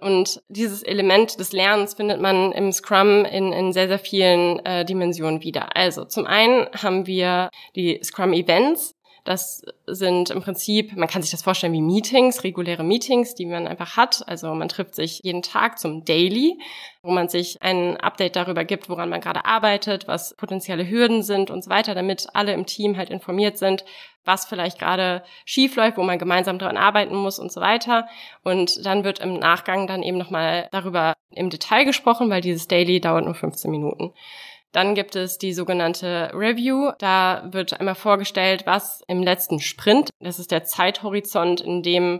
[0.01, 4.85] Und dieses Element des Lernens findet man im Scrum in, in sehr, sehr vielen äh,
[4.85, 5.75] Dimensionen wieder.
[5.75, 8.95] Also zum einen haben wir die Scrum-Events.
[9.23, 13.67] Das sind im Prinzip, man kann sich das vorstellen wie Meetings, reguläre Meetings, die man
[13.67, 14.27] einfach hat.
[14.27, 16.59] Also man trifft sich jeden Tag zum Daily,
[17.03, 21.51] wo man sich ein Update darüber gibt, woran man gerade arbeitet, was potenzielle Hürden sind
[21.51, 23.85] und so weiter, damit alle im Team halt informiert sind,
[24.25, 28.07] was vielleicht gerade schief läuft, wo man gemeinsam daran arbeiten muss und so weiter.
[28.43, 32.99] Und dann wird im Nachgang dann eben nochmal darüber im Detail gesprochen, weil dieses Daily
[32.99, 34.13] dauert nur 15 Minuten.
[34.73, 36.91] Dann gibt es die sogenannte Review.
[36.97, 42.19] Da wird einmal vorgestellt, was im letzten Sprint, das ist der Zeithorizont, in dem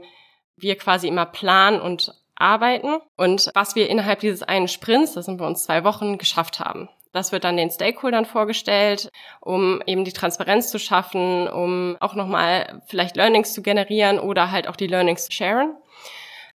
[0.55, 5.37] wir quasi immer planen und arbeiten und was wir innerhalb dieses einen Sprints, das sind
[5.37, 6.89] bei uns zwei Wochen, geschafft haben.
[7.11, 12.81] Das wird dann den Stakeholdern vorgestellt, um eben die Transparenz zu schaffen, um auch nochmal
[12.87, 15.75] vielleicht Learnings zu generieren oder halt auch die Learnings zu sharen.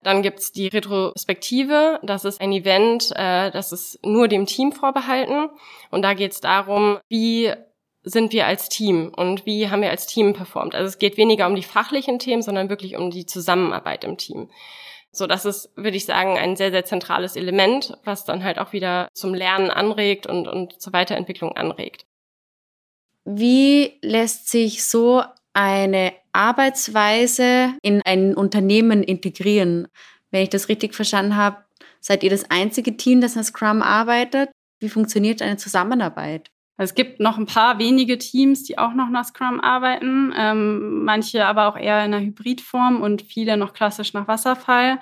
[0.04, 2.00] Dann gibt's die Retrospektive.
[2.04, 5.50] Das ist ein Event, äh, das ist nur dem Team vorbehalten.
[5.92, 7.54] Und da geht's darum, wie
[8.04, 10.76] sind wir als Team und wie haben wir als Team performt.
[10.76, 14.50] Also es geht weniger um die fachlichen Themen, sondern wirklich um die Zusammenarbeit im Team.
[15.12, 18.72] So, das ist, würde ich sagen, ein sehr, sehr zentrales Element, was dann halt auch
[18.72, 22.06] wieder zum Lernen anregt und, und zur Weiterentwicklung anregt.
[23.26, 29.88] Wie lässt sich so eine Arbeitsweise in ein Unternehmen integrieren.
[30.32, 31.58] Wenn ich das richtig verstanden habe,
[32.00, 34.50] seid ihr das einzige Team, das an Scrum arbeitet?
[34.80, 36.52] Wie funktioniert eine Zusammenarbeit?
[36.78, 41.44] Es gibt noch ein paar wenige Teams, die auch noch nach Scrum arbeiten, ähm, manche
[41.46, 45.00] aber auch eher in einer Hybridform und viele noch klassisch nach Wasserfall.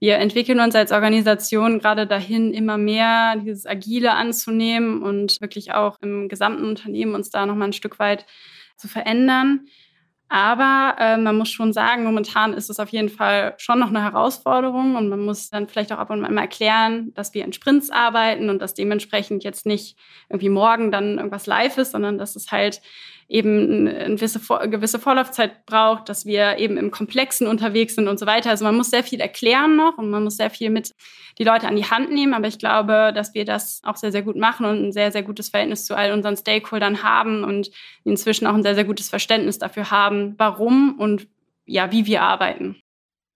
[0.00, 5.98] Wir entwickeln uns als Organisation gerade dahin, immer mehr dieses Agile anzunehmen und wirklich auch
[6.00, 8.24] im gesamten Unternehmen uns da nochmal ein Stück weit
[8.76, 9.66] zu verändern.
[10.34, 14.02] Aber äh, man muss schon sagen, momentan ist es auf jeden Fall schon noch eine
[14.02, 17.52] Herausforderung und man muss dann vielleicht auch ab und an mal erklären, dass wir in
[17.52, 19.94] Sprints arbeiten und dass dementsprechend jetzt nicht
[20.30, 22.80] irgendwie morgen dann irgendwas live ist, sondern dass es halt
[23.32, 28.26] eben eine gewisse, gewisse Vorlaufzeit braucht, dass wir eben im Komplexen unterwegs sind und so
[28.26, 28.50] weiter.
[28.50, 30.92] Also man muss sehr viel erklären noch und man muss sehr viel mit
[31.38, 32.34] die Leute an die Hand nehmen.
[32.34, 35.22] Aber ich glaube, dass wir das auch sehr, sehr gut machen und ein sehr, sehr
[35.22, 37.70] gutes Verhältnis zu all unseren Stakeholdern haben und
[38.04, 41.26] inzwischen auch ein sehr, sehr gutes Verständnis dafür haben, warum und
[41.64, 42.76] ja, wie wir arbeiten.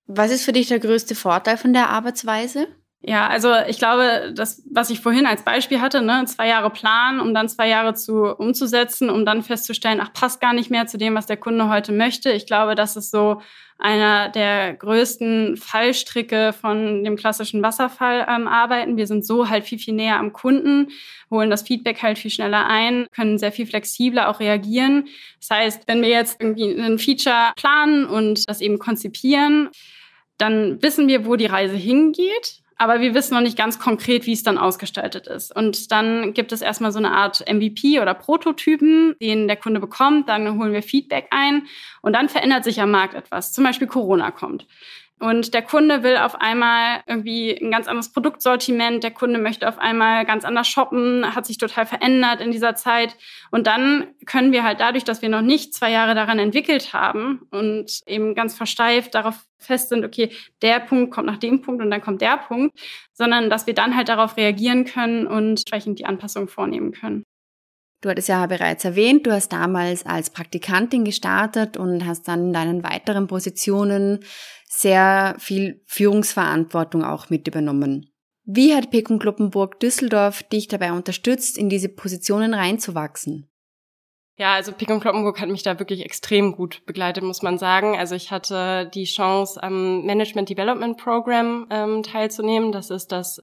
[0.07, 2.69] Was ist für dich der größte Vorteil von der Arbeitsweise?
[3.09, 7.21] Ja, also ich glaube, das, was ich vorhin als Beispiel hatte, ne, zwei Jahre planen,
[7.21, 10.99] um dann zwei Jahre zu umzusetzen, um dann festzustellen, ach, passt gar nicht mehr zu
[10.99, 12.33] dem, was der Kunde heute möchte.
[12.33, 13.41] Ich glaube, das ist so
[13.79, 18.91] einer der größten Fallstricke von dem klassischen Wasserfallarbeiten.
[18.91, 20.89] Ähm, Wir sind so halt viel, viel näher am Kunden,
[21.31, 25.07] holen das Feedback halt viel schneller ein, können sehr viel flexibler auch reagieren.
[25.39, 29.69] Das heißt, wenn wir jetzt irgendwie ein Feature planen und das eben konzipieren,
[30.39, 34.33] dann wissen wir, wo die Reise hingeht aber wir wissen noch nicht ganz konkret, wie
[34.33, 35.55] es dann ausgestaltet ist.
[35.55, 40.29] Und dann gibt es erstmal so eine Art MVP oder Prototypen, den der Kunde bekommt.
[40.29, 41.67] Dann holen wir Feedback ein
[42.03, 43.53] und dann verändert sich am Markt etwas.
[43.53, 44.67] Zum Beispiel Corona kommt.
[45.19, 49.03] Und der Kunde will auf einmal irgendwie ein ganz anderes Produktsortiment.
[49.03, 53.17] Der Kunde möchte auf einmal ganz anders shoppen, hat sich total verändert in dieser Zeit.
[53.51, 57.47] Und dann können wir halt dadurch, dass wir noch nicht zwei Jahre daran entwickelt haben
[57.51, 61.91] und eben ganz versteift darauf fest sind, okay, der Punkt kommt nach dem Punkt und
[61.91, 62.79] dann kommt der Punkt,
[63.15, 67.25] sondern dass wir dann halt darauf reagieren können und entsprechend die Anpassung vornehmen können.
[68.03, 72.53] Du hattest ja bereits erwähnt, du hast damals als Praktikantin gestartet und hast dann in
[72.53, 74.21] deinen weiteren Positionen
[74.67, 78.11] sehr viel Führungsverantwortung auch mit übernommen.
[78.45, 83.49] Wie hat Pekun Kloppenburg Düsseldorf dich dabei unterstützt, in diese Positionen reinzuwachsen?
[84.39, 87.97] Ja, also Pekun Kloppenburg hat mich da wirklich extrem gut begleitet, muss man sagen.
[87.97, 92.71] Also ich hatte die Chance, am Management Development Program ähm, teilzunehmen.
[92.71, 93.43] Das ist das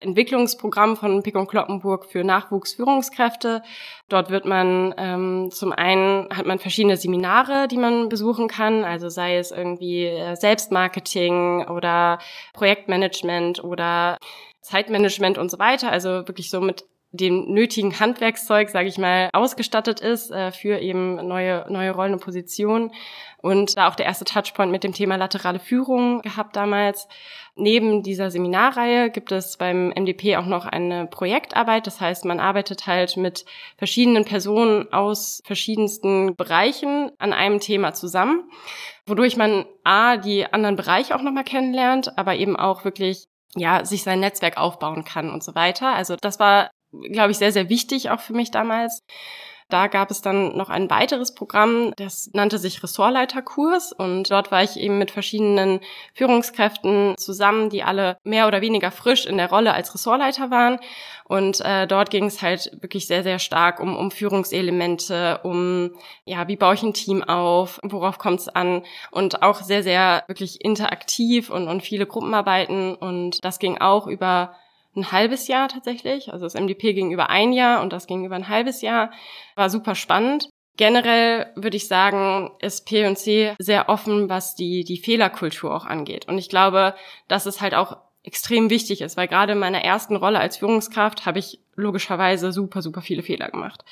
[0.00, 3.62] Entwicklungsprogramm von Pickung Kloppenburg für Nachwuchsführungskräfte.
[4.08, 9.08] Dort wird man ähm, zum einen hat man verschiedene Seminare, die man besuchen kann, also
[9.08, 12.18] sei es irgendwie äh, Selbstmarketing oder
[12.52, 14.18] Projektmanagement oder
[14.60, 15.90] Zeitmanagement und so weiter.
[15.90, 21.26] Also wirklich so mit dem nötigen Handwerkszeug, sage ich mal, ausgestattet ist äh, für eben
[21.26, 22.90] neue neue Rollen und Positionen
[23.46, 27.06] und da auch der erste Touchpoint mit dem Thema laterale Führung gehabt damals.
[27.54, 31.86] Neben dieser Seminarreihe gibt es beim MDP auch noch eine Projektarbeit.
[31.86, 33.44] Das heißt, man arbeitet halt mit
[33.78, 38.50] verschiedenen Personen aus verschiedensten Bereichen an einem Thema zusammen,
[39.06, 44.02] wodurch man A, die anderen Bereiche auch nochmal kennenlernt, aber eben auch wirklich ja, sich
[44.02, 45.94] sein Netzwerk aufbauen kann und so weiter.
[45.94, 46.68] Also das war,
[47.12, 49.04] glaube ich, sehr, sehr wichtig auch für mich damals.
[49.68, 54.62] Da gab es dann noch ein weiteres Programm, das nannte sich Ressortleiterkurs und dort war
[54.62, 55.80] ich eben mit verschiedenen
[56.14, 60.78] Führungskräften zusammen, die alle mehr oder weniger frisch in der Rolle als Ressortleiter waren.
[61.24, 65.90] Und äh, dort ging es halt wirklich sehr, sehr stark um, um Führungselemente, um,
[66.24, 70.22] ja, wie baue ich ein Team auf, worauf kommt es an und auch sehr, sehr
[70.28, 72.94] wirklich interaktiv und, und viele Gruppenarbeiten.
[72.94, 74.54] Und das ging auch über
[74.96, 76.32] ein halbes Jahr tatsächlich.
[76.32, 79.10] Also das MDP ging über ein Jahr und das ging über ein halbes Jahr.
[79.54, 80.48] War super spannend.
[80.76, 86.28] Generell würde ich sagen, ist P&C sehr offen, was die, die Fehlerkultur auch angeht.
[86.28, 86.94] Und ich glaube,
[87.28, 91.24] dass es halt auch extrem wichtig ist, weil gerade in meiner ersten Rolle als Führungskraft
[91.24, 93.84] habe ich logischerweise super, super viele Fehler gemacht.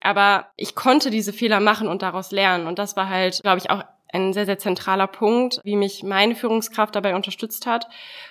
[0.00, 2.66] Aber ich konnte diese Fehler machen und daraus lernen.
[2.66, 3.82] Und das war halt, glaube ich, auch
[4.12, 7.88] ein sehr, sehr zentraler Punkt, wie mich meine Führungskraft dabei unterstützt hat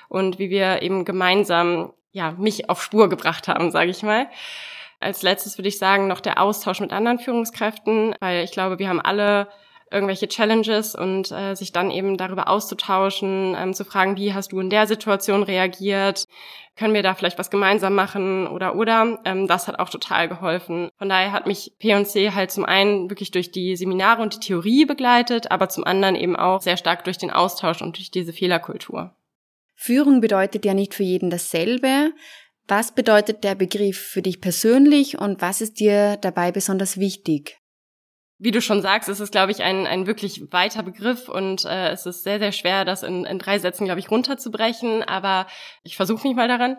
[0.08, 4.28] und wie wir eben gemeinsam ja, mich auf Spur gebracht haben, sage ich mal.
[5.00, 8.90] Als letztes würde ich sagen, noch der Austausch mit anderen Führungskräften, weil ich glaube, wir
[8.90, 9.48] haben alle
[9.92, 14.60] irgendwelche Challenges und äh, sich dann eben darüber auszutauschen, ähm, zu fragen, wie hast du
[14.60, 16.26] in der Situation reagiert?
[16.76, 19.20] Können wir da vielleicht was gemeinsam machen oder oder?
[19.26, 20.90] Ähm, das hat auch total geholfen.
[20.98, 24.86] Von daher hat mich P&C halt zum einen wirklich durch die Seminare und die Theorie
[24.86, 29.16] begleitet, aber zum anderen eben auch sehr stark durch den Austausch und durch diese Fehlerkultur.
[29.82, 32.12] Führung bedeutet ja nicht für jeden dasselbe.
[32.68, 37.59] Was bedeutet der Begriff für dich persönlich und was ist dir dabei besonders wichtig?
[38.42, 41.90] Wie du schon sagst, ist es, glaube ich, ein, ein wirklich weiter Begriff und äh,
[41.90, 45.04] es ist sehr, sehr schwer, das in, in drei Sätzen, glaube ich, runterzubrechen.
[45.04, 45.46] Aber
[45.84, 46.78] ich versuche mich mal daran.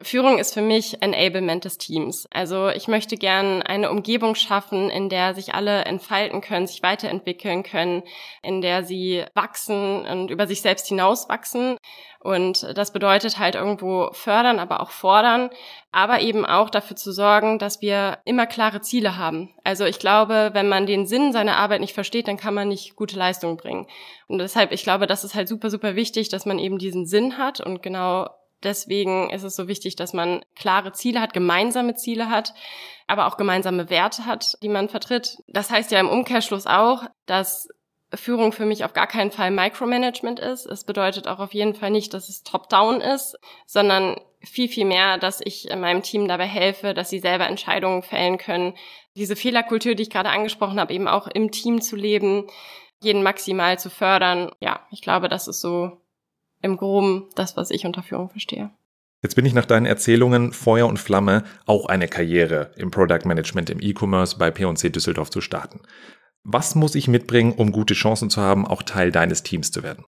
[0.00, 2.26] Führung ist für mich Enablement des Teams.
[2.30, 7.62] Also ich möchte gern eine Umgebung schaffen, in der sich alle entfalten können, sich weiterentwickeln
[7.62, 8.02] können,
[8.42, 11.76] in der sie wachsen und über sich selbst hinauswachsen.
[12.20, 15.50] Und das bedeutet halt irgendwo fördern, aber auch fordern,
[15.90, 19.50] aber eben auch dafür zu sorgen, dass wir immer klare Ziele haben.
[19.64, 22.96] Also ich glaube, wenn man den Sinn seiner Arbeit nicht versteht, dann kann man nicht
[22.96, 23.86] gute Leistungen bringen.
[24.28, 27.38] Und deshalb, ich glaube, das ist halt super, super wichtig, dass man eben diesen Sinn
[27.38, 28.28] hat und genau
[28.62, 32.54] Deswegen ist es so wichtig, dass man klare Ziele hat, gemeinsame Ziele hat,
[33.06, 35.38] aber auch gemeinsame Werte hat, die man vertritt.
[35.48, 37.68] Das heißt ja im Umkehrschluss auch, dass
[38.14, 40.66] Führung für mich auf gar keinen Fall Micromanagement ist.
[40.66, 43.36] Es bedeutet auch auf jeden Fall nicht, dass es top-down ist,
[43.66, 48.38] sondern viel, viel mehr, dass ich meinem Team dabei helfe, dass sie selber Entscheidungen fällen
[48.38, 48.74] können.
[49.16, 52.46] Diese Fehlerkultur, die ich gerade angesprochen habe, eben auch im Team zu leben,
[53.02, 54.50] jeden maximal zu fördern.
[54.60, 56.00] Ja, ich glaube, das ist so
[56.60, 58.70] im Groben das, was ich unter Führung verstehe.
[59.22, 63.70] Jetzt bin ich nach deinen Erzählungen Feuer und Flamme, auch eine Karriere im Product Management
[63.70, 65.80] im E-Commerce bei P&C Düsseldorf zu starten.
[66.42, 70.04] Was muss ich mitbringen, um gute Chancen zu haben, auch Teil deines Teams zu werden?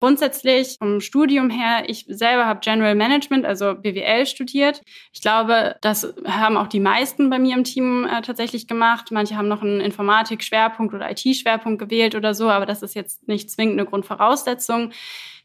[0.00, 4.82] Grundsätzlich vom Studium her, ich selber habe General Management, also BWL studiert.
[5.12, 9.10] Ich glaube, das haben auch die meisten bei mir im Team äh, tatsächlich gemacht.
[9.10, 13.50] Manche haben noch einen Informatik-Schwerpunkt oder IT-Schwerpunkt gewählt oder so, aber das ist jetzt nicht
[13.50, 14.92] zwingend eine Grundvoraussetzung.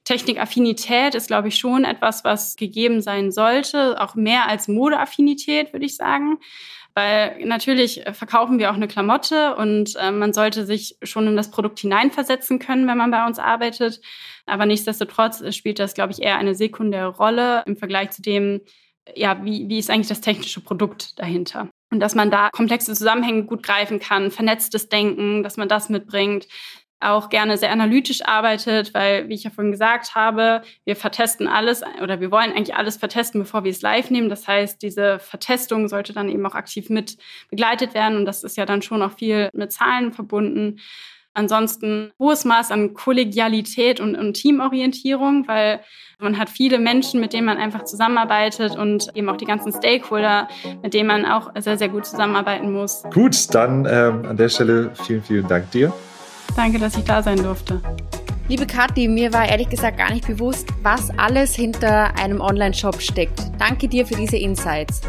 [0.04, 5.86] Technikaffinität ist, glaube ich, schon etwas, was gegeben sein sollte, auch mehr als Modeaffinität, würde
[5.86, 6.38] ich sagen.
[6.96, 11.50] Weil natürlich verkaufen wir auch eine Klamotte und äh, man sollte sich schon in das
[11.50, 14.00] Produkt hineinversetzen können, wenn man bei uns arbeitet.
[14.46, 18.62] Aber nichtsdestotrotz spielt das, glaube ich, eher eine sekundäre Rolle im Vergleich zu dem,
[19.16, 21.70] ja, wie, wie ist eigentlich das technische Produkt dahinter?
[21.92, 26.48] Und dass man da komplexe Zusammenhänge gut greifen kann, vernetztes Denken, dass man das mitbringt,
[27.04, 31.84] auch gerne sehr analytisch arbeitet, weil, wie ich ja vorhin gesagt habe, wir vertesten alles
[32.02, 34.30] oder wir wollen eigentlich alles vertesten, bevor wir es live nehmen.
[34.30, 37.18] Das heißt, diese Vertestung sollte dann eben auch aktiv mit
[37.50, 40.80] begleitet werden und das ist ja dann schon auch viel mit Zahlen verbunden.
[41.36, 45.80] Ansonsten hohes Maß an Kollegialität und, und Teamorientierung, weil
[46.20, 50.48] man hat viele Menschen, mit denen man einfach zusammenarbeitet und eben auch die ganzen Stakeholder,
[50.84, 53.04] mit denen man auch sehr, sehr gut zusammenarbeiten muss.
[53.12, 55.92] Gut, dann ähm, an der Stelle vielen, vielen Dank dir.
[56.56, 57.82] Danke, dass ich da sein durfte.
[58.50, 63.40] Liebe Kathi, mir war ehrlich gesagt gar nicht bewusst, was alles hinter einem Online-Shop steckt.
[63.58, 65.02] Danke dir für diese Insights.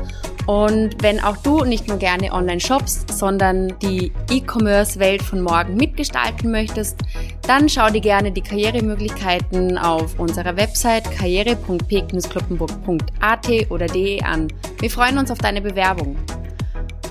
[0.46, 6.50] Und wenn auch du nicht nur gerne online shops, sondern die E-Commerce-Welt von morgen mitgestalten
[6.50, 7.00] möchtest,
[7.46, 14.48] dann schau dir gerne die Karrieremöglichkeiten auf unserer Website karriere.p-kloppenburg.at oder de an.
[14.80, 16.16] Wir freuen uns auf deine Bewerbung.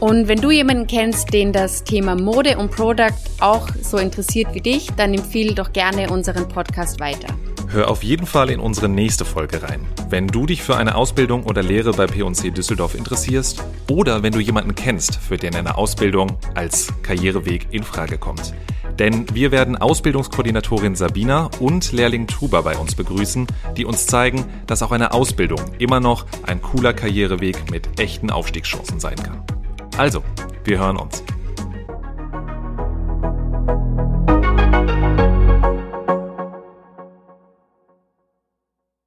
[0.04, 4.60] Und wenn du jemanden kennst, den das Thema Mode und Product auch so interessiert wie
[4.60, 7.34] dich, dann empfehle doch gerne unseren Podcast weiter.
[7.70, 9.88] Hör auf jeden Fall in unsere nächste Folge rein.
[10.10, 14.42] Wenn du dich für eine Ausbildung oder Lehre bei P&C Düsseldorf interessierst oder wenn du
[14.42, 18.54] jemanden kennst, für den eine Ausbildung als Karriereweg in Frage kommt.
[19.00, 24.84] Denn wir werden Ausbildungskoordinatorin Sabina und Lehrling Tuba bei uns begrüßen, die uns zeigen, dass
[24.84, 29.42] auch eine Ausbildung immer noch ein cooler Karriereweg mit echten Aufstiegschancen sein kann.
[29.98, 30.24] Also,
[30.64, 31.24] wir hören uns.